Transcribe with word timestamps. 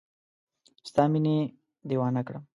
ستا 0.89 1.03
مینې 1.11 1.37
دیوانه 1.87 2.21
کړم 2.27 2.43